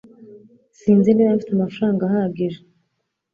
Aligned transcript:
Sinzi 0.79 1.09
niba 1.11 1.35
mfite 1.37 1.51
amafaranga 1.53 2.01
ahagije 2.05 2.59